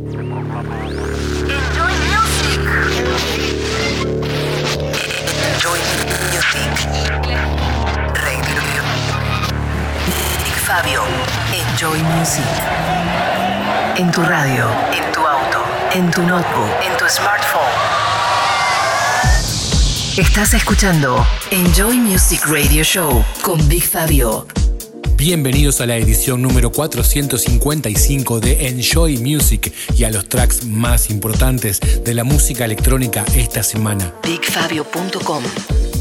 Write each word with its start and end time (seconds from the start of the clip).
Enjoy 0.00 0.24
music. 0.24 0.56
Enjoy 5.52 5.76
music. 6.32 6.72
Radio. 8.14 8.62
Big 10.42 10.54
Fabio. 10.54 11.02
Enjoy 11.52 11.98
music. 12.16 12.48
En 13.96 14.10
tu 14.10 14.22
radio, 14.22 14.70
en 14.90 15.12
tu 15.12 15.20
auto, 15.20 15.62
en 15.92 16.10
tu 16.10 16.22
notebook, 16.22 16.70
en 16.82 16.96
tu 16.96 17.06
smartphone. 17.06 17.68
Estás 20.16 20.54
escuchando 20.54 21.26
Enjoy 21.50 21.98
Music 21.98 22.46
Radio 22.46 22.82
Show 22.82 23.22
con 23.42 23.68
Big 23.68 23.84
Fabio. 23.84 24.46
Bienvenidos 25.20 25.82
a 25.82 25.86
la 25.86 25.98
edición 25.98 26.40
número 26.40 26.72
455 26.72 28.40
de 28.40 28.68
Enjoy 28.68 29.18
Music 29.18 29.70
y 29.94 30.04
a 30.04 30.10
los 30.10 30.26
tracks 30.30 30.64
más 30.64 31.10
importantes 31.10 31.78
de 32.02 32.14
la 32.14 32.24
música 32.24 32.64
electrónica 32.64 33.26
esta 33.36 33.62
semana. 33.62 34.14
BigFabio.com 34.22 35.44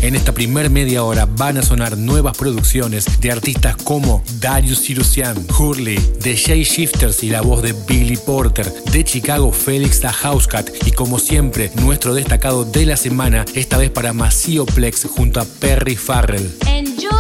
En 0.02 0.16
esta 0.16 0.32
primer 0.32 0.70
media 0.70 1.04
hora 1.04 1.26
van 1.26 1.58
a 1.58 1.64
sonar 1.64 1.98
nuevas 1.98 2.38
producciones 2.38 3.20
de 3.20 3.30
artistas 3.30 3.76
como 3.76 4.24
Darius 4.40 4.80
Sirusian, 4.80 5.36
Hurley, 5.60 6.00
The 6.22 6.38
Jay 6.38 6.64
Shifters 6.64 7.22
y 7.22 7.30
la 7.30 7.42
voz 7.42 7.62
de 7.62 7.74
Billy 7.74 8.16
Porter, 8.16 8.72
de 8.72 9.04
Chicago 9.04 9.52
Felix 9.52 10.00
the 10.00 10.08
Housecat 10.08 10.70
y 10.88 10.92
como 10.92 11.20
siempre 11.20 11.72
nuestro 11.84 12.14
destacado 12.14 12.64
de 12.64 12.86
la 12.86 12.96
semana, 12.96 13.44
esta 13.54 13.78
vez 13.78 13.90
para 13.90 14.14
Maceo 14.14 14.66
Plex 14.66 15.08
junto 15.14 15.42
a 15.42 15.46
Perry 15.60 15.98
Farrell. 15.98 16.50
Enjoy 16.68 17.19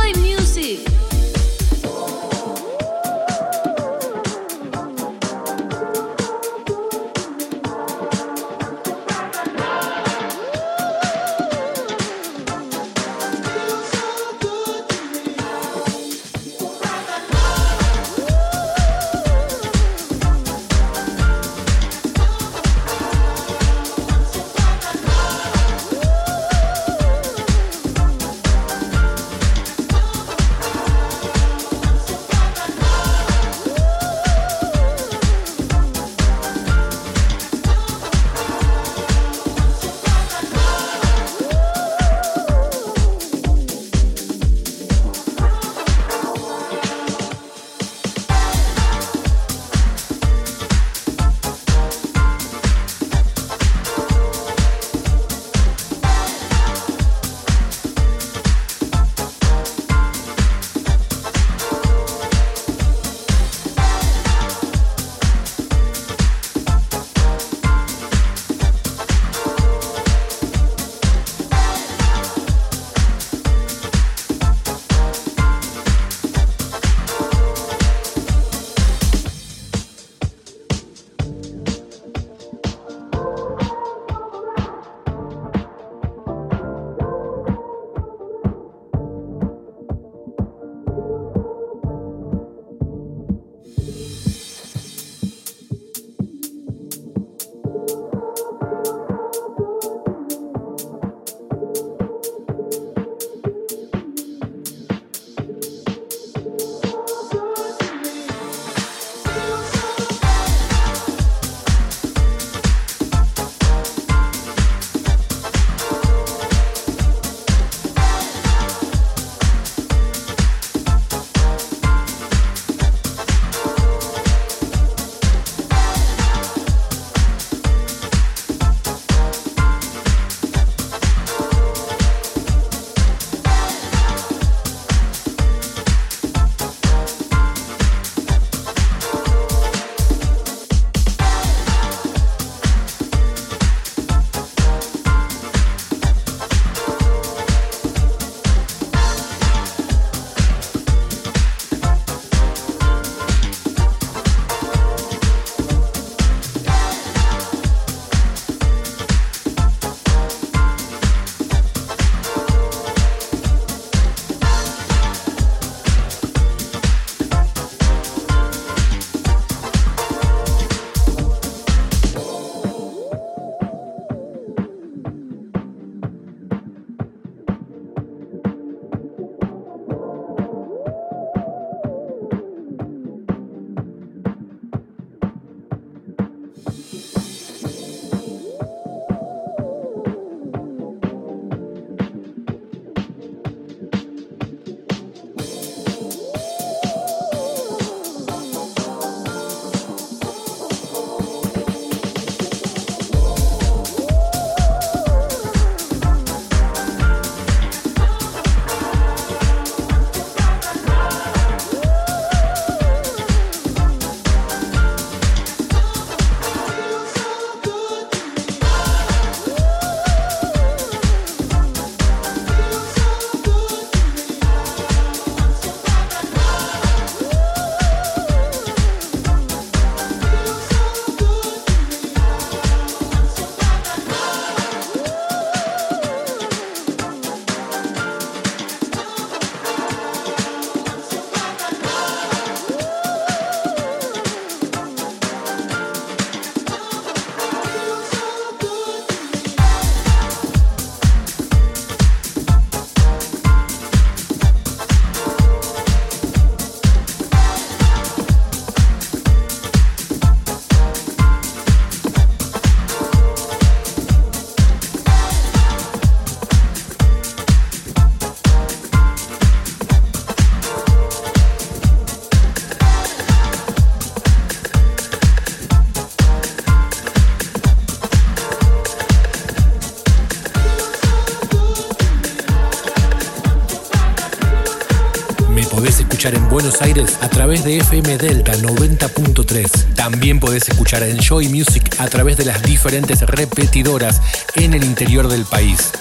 Buenos 286.60 286.82
Aires 286.82 287.18
a 287.22 287.30
través 287.30 287.64
de 287.64 287.78
FM 287.78 288.18
Delta 288.18 288.52
90.3. 288.54 289.94
También 289.96 290.42
podés 290.42 290.68
escuchar 290.68 291.04
Enjoy 291.04 291.48
Music 291.48 291.96
a 292.00 292.08
través 292.08 292.36
de 292.36 292.44
las 292.44 292.62
diferentes 292.64 293.22
repetidoras 293.22 294.22
en 294.56 294.74
el 294.74 294.84
interior 294.84 295.30
del 295.30 295.46
país. 295.46 295.94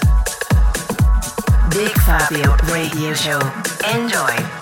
Big 1.71 1.97
Fabio 2.01 2.57
Radio 2.67 3.15
Show. 3.15 3.41
Enjoy. 3.95 4.58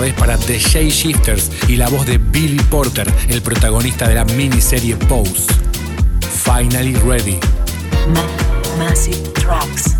Vez 0.00 0.14
para 0.14 0.36
The 0.36 0.58
Shay 0.58 0.90
Shifters 0.90 1.50
y 1.68 1.76
la 1.76 1.88
voz 1.88 2.06
de 2.06 2.18
Billy 2.18 2.62
Porter, 2.70 3.12
el 3.28 3.42
protagonista 3.42 4.08
de 4.08 4.14
la 4.14 4.24
miniserie 4.24 4.96
Pose. 4.96 5.46
Finally 6.44 6.94
Ready. 7.04 7.38
Massive 8.78 9.18
Tracks. 9.34 9.97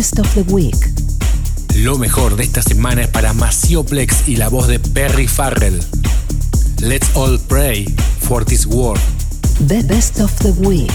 Of 0.00 0.34
the 0.34 0.42
Week. 0.50 0.74
Lo 1.76 1.98
mejor 1.98 2.34
de 2.36 2.44
esta 2.44 2.62
semana 2.62 3.02
es 3.02 3.08
para 3.08 3.34
Masioplex 3.34 4.26
y 4.28 4.36
la 4.36 4.48
voz 4.48 4.66
de 4.66 4.78
Perry 4.78 5.28
Farrell. 5.28 5.78
Let's 6.80 7.14
all 7.14 7.38
pray 7.38 7.84
for 8.18 8.42
this 8.42 8.64
world. 8.64 8.98
The 9.68 9.82
Best 9.82 10.18
of 10.20 10.34
the 10.38 10.52
Week. 10.66 10.90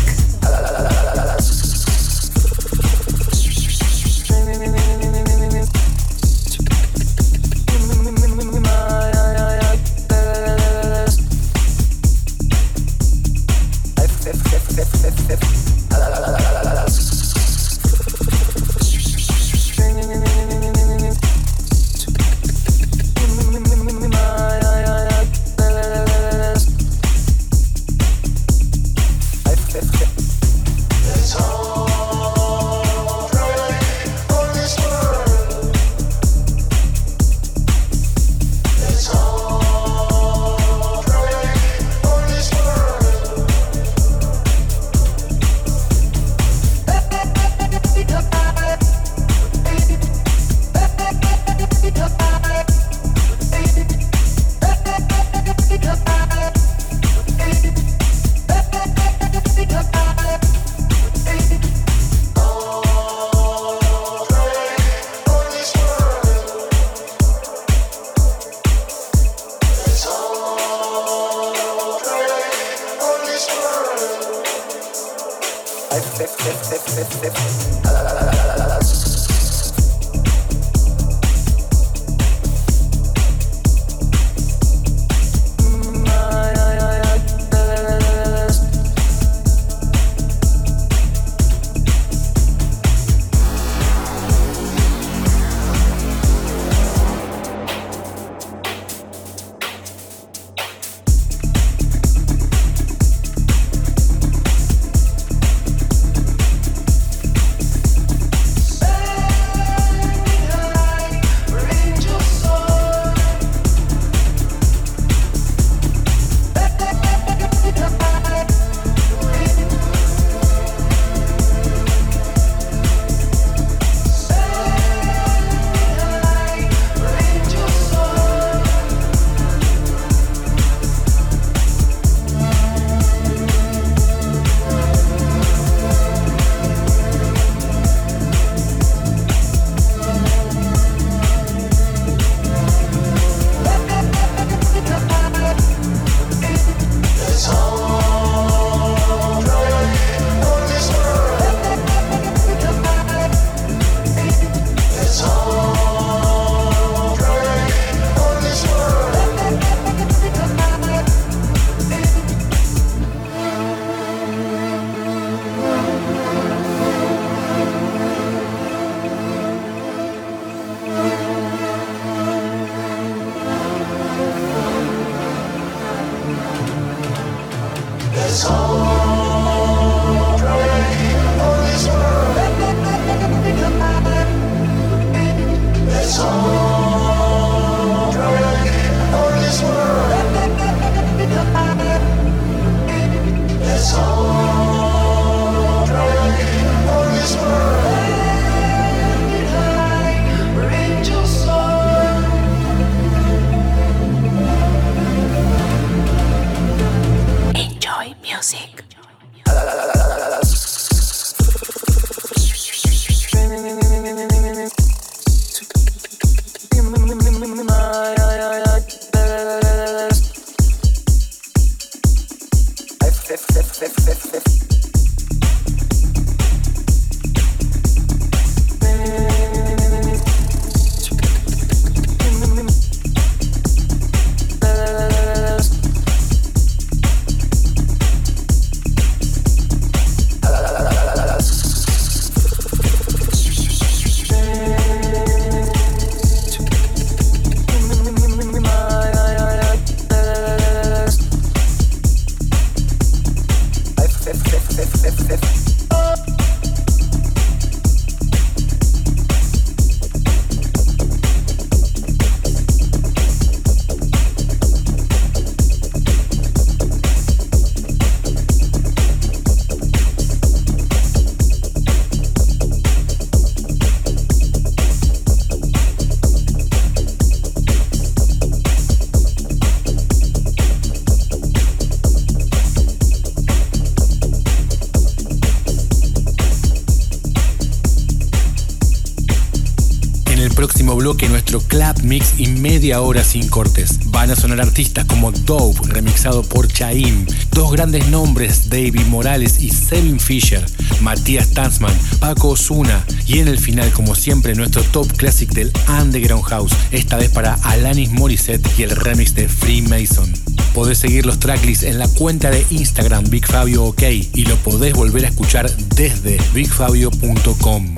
Media 292.66 293.00
hora 293.02 293.24
sin 293.24 293.48
cortes. 293.48 294.00
Van 294.06 294.32
a 294.32 294.36
sonar 294.36 294.60
artistas 294.60 295.06
como 295.06 295.32
Dope, 295.32 295.88
remixado 295.88 296.42
por 296.42 296.68
Chaim, 296.68 297.28
dos 297.52 297.72
grandes 297.72 298.08
nombres, 298.08 298.70
David 298.70 299.06
Morales 299.06 299.62
y 299.62 299.70
Sevin 299.70 300.20
Fisher, 300.20 300.66
Matías 301.00 301.52
Tanzman, 301.52 301.96
Paco 302.20 302.50
Osuna 302.50 303.06
y 303.28 303.38
en 303.38 303.50
el 303.50 303.60
final, 303.60 303.92
como 303.92 304.16
siempre, 304.16 304.56
nuestro 304.56 304.82
top 304.82 305.06
classic 305.16 305.52
del 305.52 305.72
Underground 306.02 306.44
House, 306.46 306.74
esta 306.90 307.18
vez 307.18 307.30
para 307.30 307.54
Alanis 307.66 308.10
Morissette 308.10 308.68
y 308.80 308.82
el 308.82 308.96
remix 308.96 309.36
de 309.36 309.48
Freemason. 309.48 310.34
Podés 310.74 310.98
seguir 310.98 311.28
los 311.28 311.38
tracklists 311.38 311.84
en 311.84 312.00
la 312.00 312.08
cuenta 312.08 312.50
de 312.50 312.66
Instagram 312.72 313.26
Big 313.30 313.46
Fabio 313.46 313.84
OK 313.84 314.02
y 314.02 314.46
lo 314.46 314.56
podés 314.64 314.96
volver 314.96 315.26
a 315.26 315.28
escuchar 315.28 315.70
desde 315.96 316.40
bigfabio.com. 316.52 317.98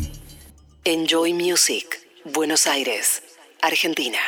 Enjoy 0.83 1.33
Music, 1.33 1.85
Buenos 2.33 2.67
Aires. 2.67 3.23
Argentina. 3.61 4.19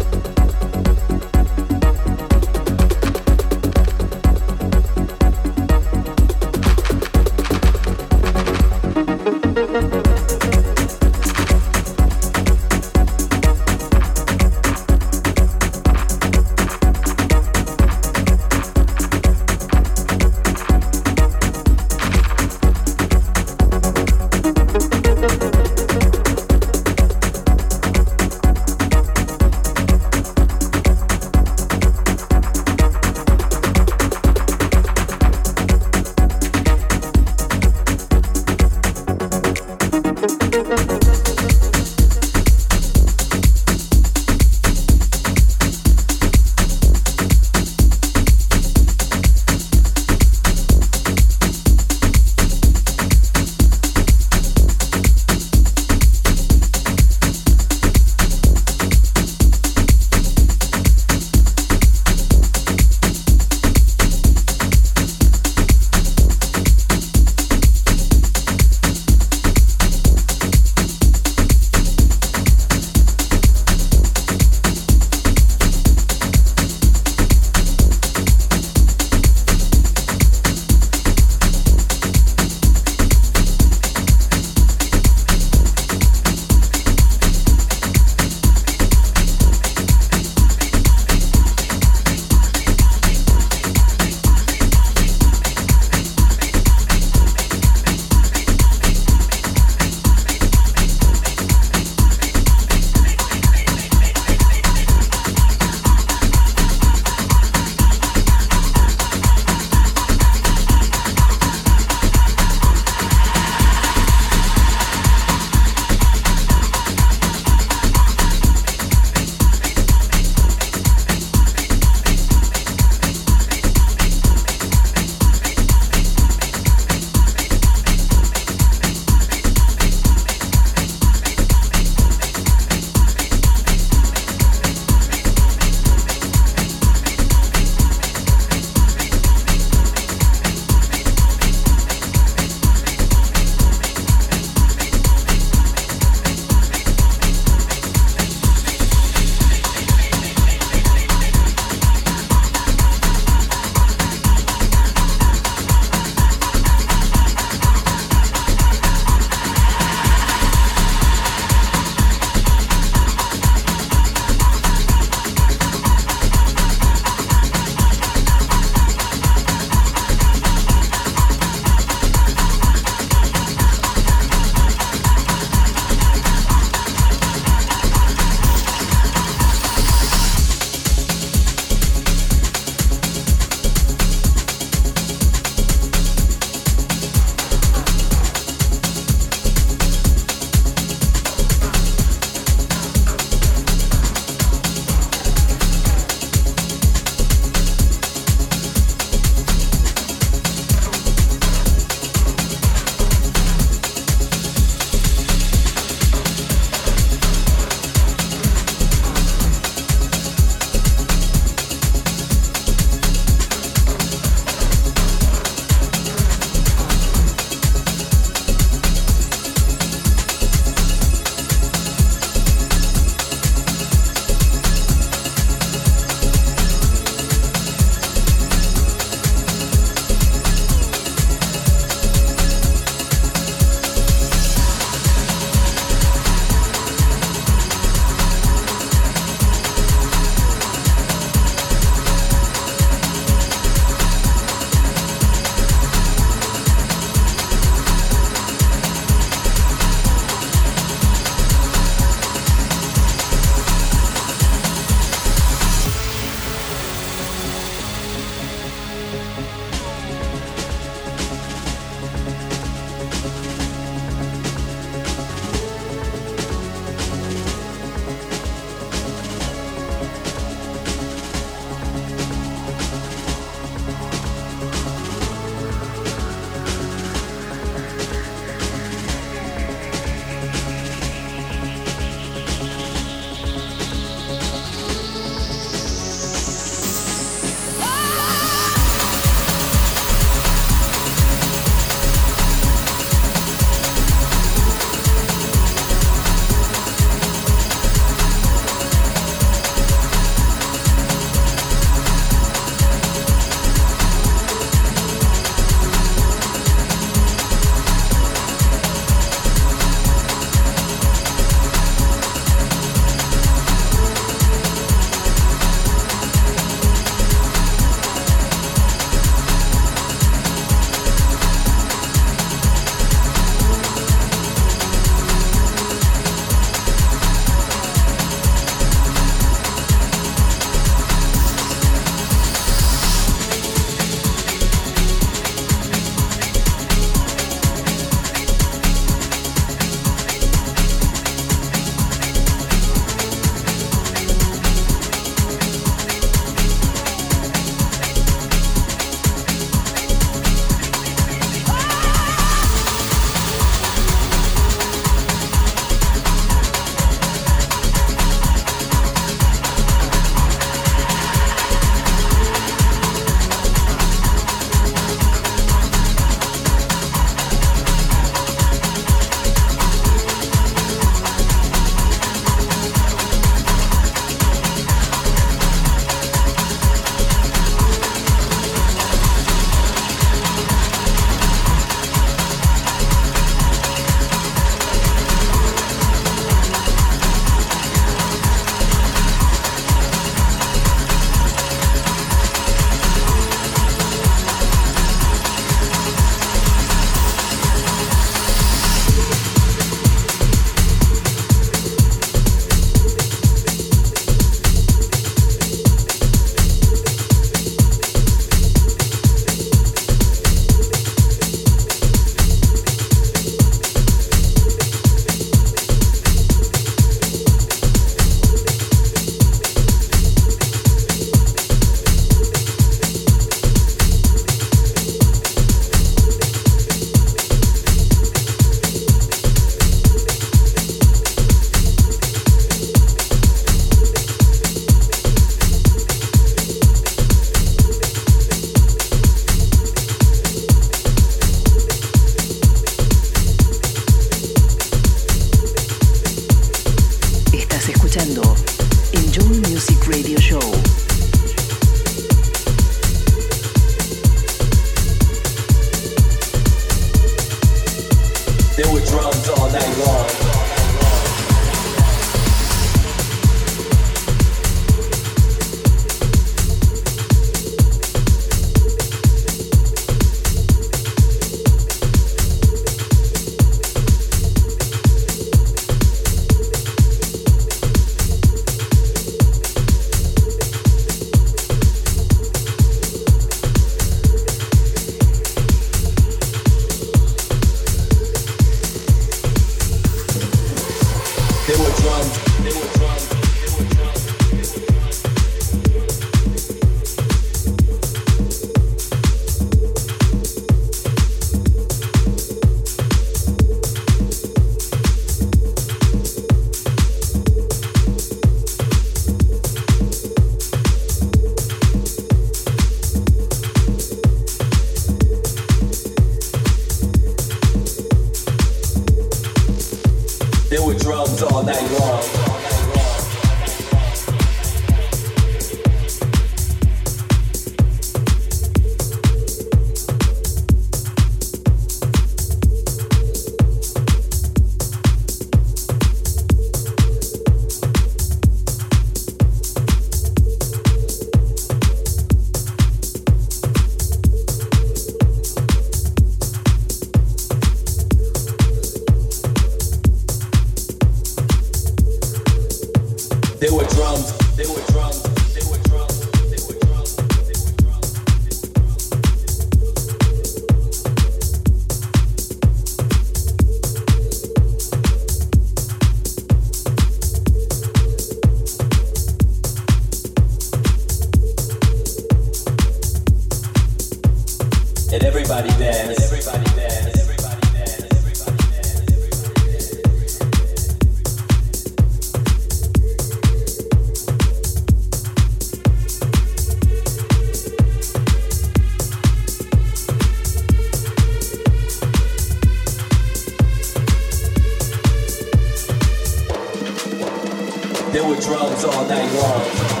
There 598.11 598.25
were 598.25 598.35
drums 598.35 598.83
all 598.83 599.05
night 599.05 599.31
long. 599.35 600.00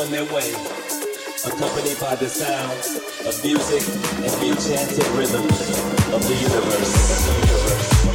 on 0.00 0.10
their 0.10 0.24
way, 0.32 0.50
accompanied 1.44 2.00
by 2.00 2.14
the 2.14 2.26
sounds 2.26 2.96
of 3.26 3.44
music 3.44 3.82
and 4.24 4.32
the 4.40 4.48
enchanted 4.48 5.06
rhythm 5.08 5.44
of 6.14 6.26
the 6.26 6.36
universe. 6.40 7.18
Of 7.18 7.26
the 7.26 7.46
universe. 7.46 8.09